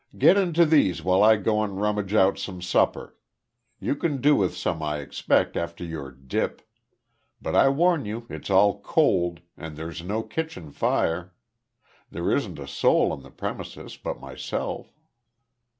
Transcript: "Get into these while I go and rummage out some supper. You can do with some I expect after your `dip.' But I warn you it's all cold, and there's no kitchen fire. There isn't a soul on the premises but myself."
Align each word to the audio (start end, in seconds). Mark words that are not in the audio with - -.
"Get 0.17 0.35
into 0.35 0.65
these 0.65 1.03
while 1.03 1.21
I 1.21 1.35
go 1.35 1.61
and 1.61 1.79
rummage 1.79 2.15
out 2.15 2.39
some 2.39 2.59
supper. 2.59 3.15
You 3.79 3.95
can 3.95 4.19
do 4.19 4.35
with 4.35 4.57
some 4.57 4.81
I 4.81 4.97
expect 4.97 5.55
after 5.55 5.85
your 5.85 6.11
`dip.' 6.11 6.61
But 7.39 7.55
I 7.55 7.69
warn 7.69 8.05
you 8.05 8.25
it's 8.27 8.49
all 8.49 8.81
cold, 8.81 9.41
and 9.55 9.77
there's 9.77 10.01
no 10.01 10.23
kitchen 10.23 10.71
fire. 10.71 11.35
There 12.09 12.31
isn't 12.31 12.57
a 12.57 12.67
soul 12.67 13.11
on 13.11 13.21
the 13.21 13.29
premises 13.29 13.95
but 13.95 14.19
myself." 14.19 14.91